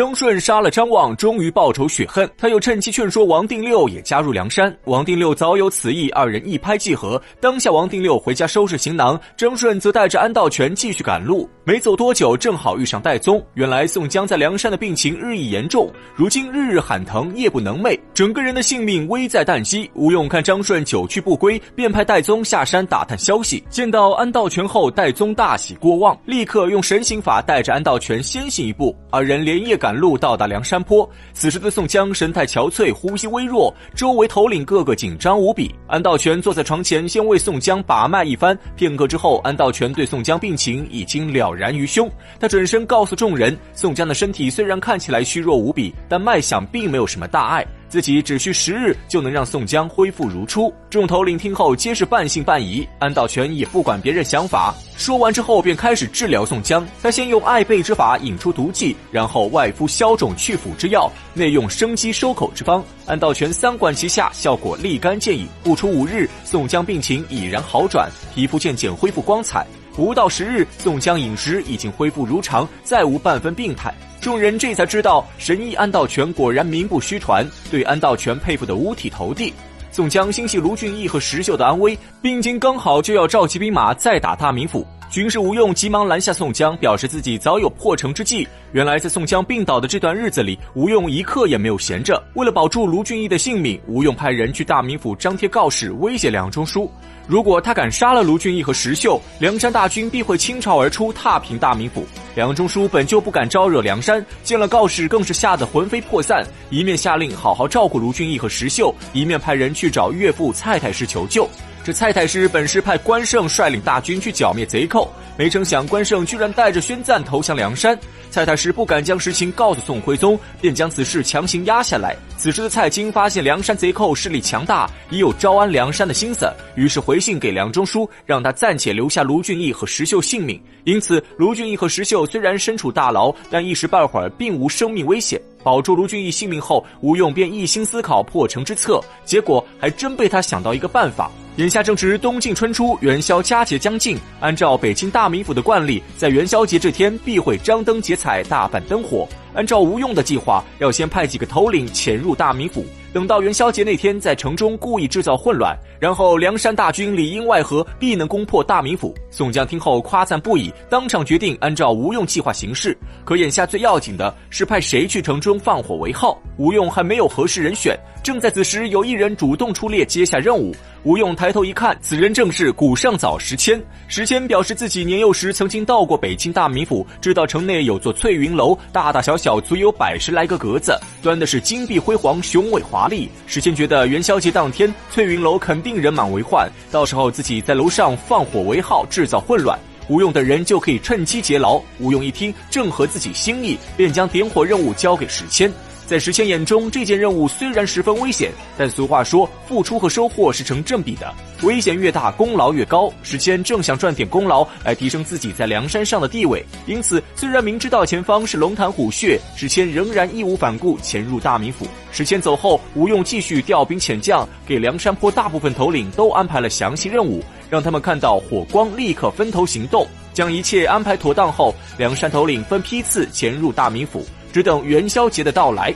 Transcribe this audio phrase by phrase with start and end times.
[0.00, 2.26] 张顺杀了张望，终于报仇雪恨。
[2.38, 4.74] 他又趁机劝说王定六也加入梁山。
[4.86, 7.20] 王定六早有此意，二人一拍即合。
[7.38, 11.46] 当下，王定六回家收拾行囊，张顺则带着安道全继续赶路。
[11.64, 13.44] 没走多久，正好遇上戴宗。
[13.52, 19.90] 原来宋江在梁山的病情日益严重，如今日日喊疼，夜不能寐，整个人的性命危在旦夕。
[19.92, 23.62] 吴用看张顺久去不归，便派戴宗下山打探消息。
[23.68, 28.96] 见到安道全后，戴宗大喜过望，立刻用神行法带着安道全先行一步。
[29.10, 31.08] 二人连夜赶赶路，到达梁山坡。
[31.32, 35.74] 此时的宋江神态憔悴，呼吸微弱，周围头领个个紧张无比。
[35.88, 38.56] 安道全坐在床前，先为宋江把脉一番。
[38.76, 42.08] 片刻之后，安道全对宋江病情已经了然于胸。
[42.38, 47.66] 他转身告诉众人，宋江的身体虽然看起来虚弱无比，但脉象并没有什么大碍。
[47.90, 50.72] 自己只需十日就能让宋江恢复如初。
[50.88, 52.88] 众头领听后皆是半信半疑。
[53.00, 56.86] 安道全也不管别人想法，说完之后便开始治疗宋江。
[57.02, 62.82] 他先用艾贝之法引出毒剂，然后外敷消肿去腐之药，内用生肌收口之方。
[63.06, 65.48] 安道全三管齐下，效果立竿见影。
[65.64, 69.66] 不出五日，宋江病情已然好转，皮肤渐渐恢复光彩。
[69.94, 73.92] 不到十日，宋江饮食已经恢复如常，再无半分病态。
[74.20, 79.52] 众人这才知道，神医安道全果然名不虚传，对安道全佩服得五体投地。
[79.90, 84.86] 宋江心系卢俊义和石秀的安危，病经刚好就要召集兵马再打大名府。
[85.10, 88.46] 军师吴用急忙拦下宋江，表示自己早有破城之计。
[88.70, 92.22] 原来在宋江病倒的这段日子里，吴用一刻也没有闲着。
[92.34, 96.88] 为了保住卢俊义的性命，吴用派人去大名府张贴告示，威胁梁中书。
[97.26, 102.06] 如果他敢杀了卢俊义和石秀，梁山大军必会倾巢而出，踏平大名府。
[102.36, 111.50] 梁中书本就不敢招惹梁山，见了告示更是吓得魂飞魄散，一面下令好好照顾卢俊义和石秀，一面派人去找岳父蔡太师求救。
[111.82, 117.98] 这蔡太师本是派关胜率领大军去剿灭贼寇，没成想关胜居然带着宣赞投降梁山。
[118.30, 122.14] 蔡太师不敢将实情告诉宋徽宗，便将此事强行压下来。
[122.36, 130.60] 此时的蔡京发现梁山贼寇势力强大，已有招安梁山的心思，于是回信给梁中书，让他暂且留下卢俊义和石秀性命。
[130.84, 135.40] 因此，卢俊义和石秀虽然身处大牢，但一时半会儿并无生命危险。
[135.62, 141.30] 保住卢俊义性命后，吴用便一心思考破城之策，结果还真被他想到一个办法。
[141.60, 144.16] 眼下正值冬尽春初，元宵佳节将近。
[144.40, 149.28] 按照北京大名府的惯例，在元宵节这天必会张灯结彩、大办灯火。
[149.54, 159.14] 按照吴用的计划，要先派几个头领潜入大名府，等到元宵节那天，在城中故意制造混乱，然后梁山大军里应外合，必能攻破大名府。
[159.30, 162.96] 宋江听后夸赞不已，当场决定按照吴用计划行事。
[163.24, 167.98] 可眼下最要紧的是派谁去城中放火为号，吴用还没有合适人选。
[168.22, 170.74] 正在此时，有一人主动出列接下任务。
[171.04, 173.82] 吴用抬头一看，此人正是古上早石谦。
[174.06, 183.26] 石谦表示自己年幼时曾经到过北京大名府，知道城内有座翠云楼，大大小小小足有百十来个格子，端的是金碧辉煌、雄伟华丽。
[183.46, 189.78] 史谦觉得元宵节当天翠云楼肯定人满为患，到时候自己在楼上放火为号，制造混乱，
[190.08, 191.80] 吴用等人就可以趁机劫牢。
[191.98, 195.72] 吴用一听正合自己心意，便将点火任务交给史谦。
[196.10, 201.32] 在石谦眼中，这件任务虽然十分危险，但俗话说，付出和收获是成正比的，
[201.62, 203.12] 危险越大，功劳越高。
[203.22, 211.86] 石谦正想赚点功劳来提升自己在梁山上的地位，因此虽然明知道前方是龙潭虎穴，石谦仍然义无反顾潜入大名府。
[212.10, 217.40] 石谦走后，吴用继续调兵遣将，给梁山坡大部分头领都安排了详细任务，
[217.70, 220.04] 让他们看到火光立刻分头行动。
[220.32, 224.26] 将一切安排妥当后，梁山头领分批次潜入大名府。
[224.52, 225.94] 只等元宵节的到来。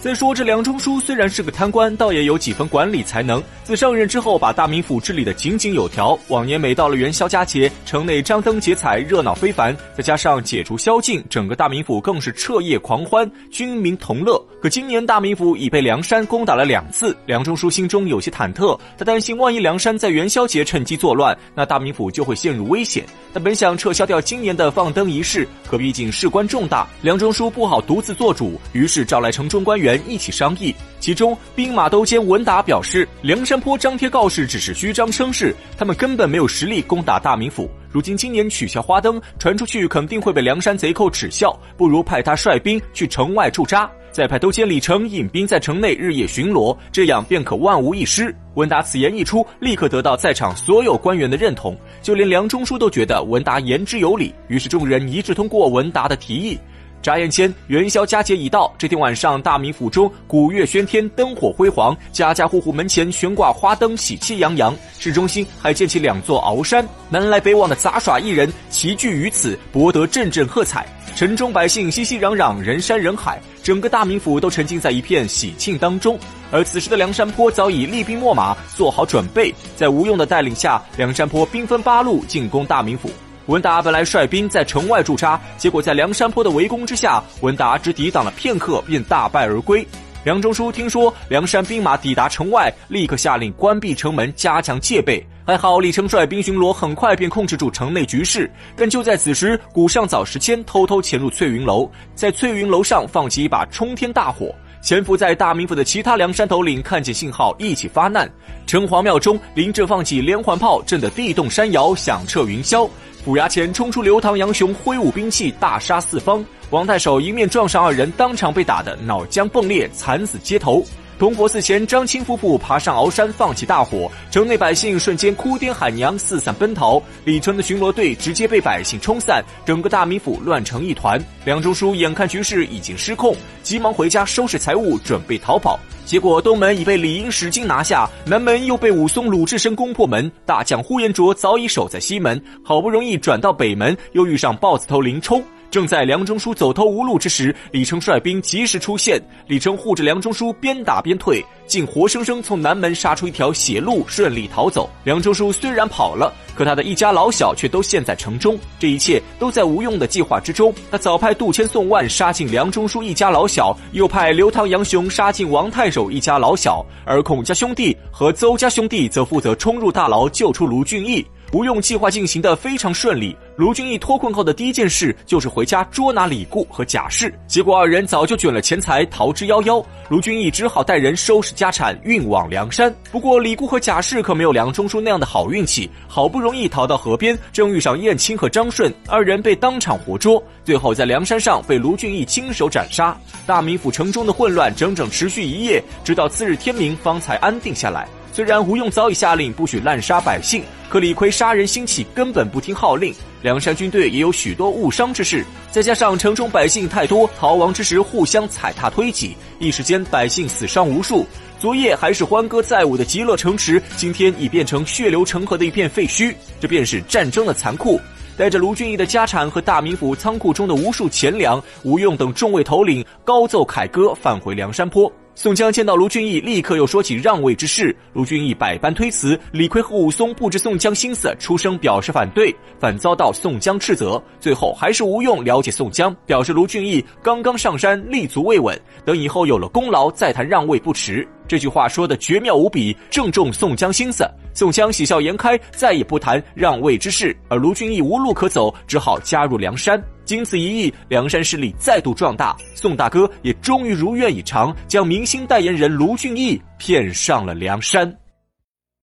[0.00, 3.40] 再说这梁中书虽然是个贪官，倒也有几分管理才能。
[3.62, 6.18] 自上任之后，把大名府治理得井井有条。
[6.26, 9.76] 往年每到了元宵佳节，城内张灯结彩，热闹非凡。
[9.96, 14.44] 再加上解除宵禁，整个大名府更是彻夜狂欢，军民同乐。
[14.62, 18.78] 可今年大名府已被梁山攻打了两次，梁中书心中有些忐忑。
[18.96, 23.04] 他担心，万一梁山在元宵节趁机作乱，那大名府就会陷入危险。
[23.34, 30.72] 他本想撤销掉今年的放灯仪式，可毕竟事关重大，梁中书不好独自做主，于是找来城中官员一起商议。
[31.00, 37.68] 其中兵马都监文达表示，梁山坡张贴告示只是虚张声势，他们根本没有实力攻打大名府。
[37.90, 48.32] 如今今年取消花灯，传出去肯定会被梁山贼寇耻笑，不如派他率兵去城外驻扎，再派都监李成引兵在城内日夜巡逻，这样便可万无一失。
[48.54, 54.34] 文达此言一出，立刻得到在场所有官员的认同，就连梁中书都觉得文达言之有理。
[54.48, 56.58] 于是众人一致通过文达的提议。
[57.02, 58.72] 眨眼间，元宵佳节已到。
[58.78, 64.74] 这天晚上，大明府中鼓乐喧天，灯火辉煌，家家户户门前悬挂花灯，喜气洋洋。
[65.00, 70.86] 市中心还建起两座鳌山，南来北往的杂耍艺人齐聚于此，博得阵阵喝彩。
[71.14, 76.18] 城中百姓熙熙攘攘，人山人海，整个大明府都沉浸在一片喜庆当中。
[76.50, 83.10] 而此时的梁山坡早已厉兵秣马，做好准备，在吴用的带领下，梁山坡兵分八路进攻大明府。
[83.52, 89.86] 文达本来率兵在城外驻扎，结果在梁山坡的围攻之下，文达只抵挡了片刻，便大败而归。
[90.24, 95.22] 梁中书听说梁山兵马抵达城外，立刻下令关闭城门，加强戒备。
[95.44, 98.50] 还好李成率兵巡逻很快便控制住城内局势。
[98.74, 104.50] 但就在此时，古上早时迁偷偷潜入翠云楼，在翠云楼上放起一把冲天大火。
[104.80, 108.28] 潜伏在大名府的其他梁山头领看见信号，一起发难。
[108.66, 112.88] 城隍庙中，林震放起连环炮，震得地动山摇，响彻云霄。
[113.24, 116.44] 府衙前冲出刘唐杨雄，挥舞兵器，大杀四方。
[116.70, 120.84] 王太守迎面撞上二人，当场被打得脑浆迸裂，惨死街头。
[121.18, 127.00] 铜佛寺前，张青夫妇爬上鳌山，放起大火，城内百姓瞬间哭爹喊娘，四散奔逃。
[127.24, 131.22] 李成的巡逻队直接被百姓冲散，整个大名府乱成一团。
[131.44, 135.78] 梁中书眼看局势已经失控，急忙回家收拾财物，准备逃跑。
[136.04, 140.30] 结果东门已被李英使劲拿下，南门又被武松、鲁智深攻破门。
[140.44, 145.40] 大将呼延灼早已守在西门，好不容易转到北门，又遇上豹子头林冲。
[145.72, 149.18] 正在梁中书走投无路之时，李成率兵及时出现。
[149.46, 154.90] 李成护着梁中书，边打边退，竟活生生从南门杀出一条血路，顺利逃走。
[155.02, 158.54] 梁中书虽然跑了，可他的一家老小却都陷在城中。
[158.78, 160.74] 这一切都在吴用的计划之中。
[160.90, 171.26] 他早派杜迁、宋万杀尽梁中书一家老小，又派刘唐、杨雄杀尽王太守一家老小，而孔家兄弟和邹家兄弟则负责冲入大牢，救出卢俊义。
[171.52, 173.36] 吴用计划进行的非常顺利。
[173.56, 179.84] 卢俊义脱困后的第一件事就是回家捉拿李固和贾氏，结果二人早就卷了钱财逃之夭夭。
[180.08, 182.92] 卢俊义只好带人收拾家产运往梁山。
[183.10, 193.14] 不过李固和贾氏可没有梁中书那样的好运气，好不容易逃到河边，正遇上燕青和张顺二人被当场活捉，最后在梁山上被卢俊义亲手斩杀。
[193.46, 198.08] 大名府城中的混乱整整持续一夜，直到次日天明方才安定下来。
[198.32, 203.14] 虽然吴用早已下令不许滥杀百姓，可李逵杀人兴起，根本不听号令。
[203.42, 211.26] 梁山军队也有许多误伤之事，再加上城中百姓太多，逃亡之时互相踩踏推挤，一时间百姓死伤无数。
[211.58, 216.34] 昨夜还是欢歌载舞的极乐城池，今天已变成血流成河的一片废墟。
[216.58, 218.00] 这便是战争的残酷。
[218.34, 225.12] 带着卢俊义的家产和大名府仓库中的无数钱粮，吴用等众位头领高奏凯歌，返回梁山坡。
[225.34, 227.94] 宋江见到卢俊义，立刻又说起让位之事。
[228.12, 234.22] 卢俊义百般推辞，李逵和武松不知宋江心思，出声表示反对，反遭到宋江斥责。
[234.38, 241.26] 最后还是吴用了解宋江，表示卢俊义刚刚上山，立足未稳，等以后有了功劳再谈让位不迟。
[241.48, 244.28] 这句话说的绝妙无比，正中宋江心思。
[244.52, 247.34] 宋江喜笑颜开，再也不谈让位之事。
[247.48, 250.02] 而卢俊义无路可走，只好加入梁山。
[250.24, 258.21] 经此一役，梁山势力再度壮大，宋大哥也终于如愿以偿，将明星代言人卢俊义骗上了梁山。